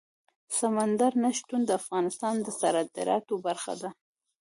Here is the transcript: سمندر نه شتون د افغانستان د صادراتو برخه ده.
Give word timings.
سمندر 0.57 1.13
نه 1.23 1.29
شتون 1.37 1.61
د 1.65 1.71
افغانستان 1.81 2.35
د 2.41 2.47
صادراتو 2.59 3.33
برخه 3.45 3.73
ده. 3.81 3.89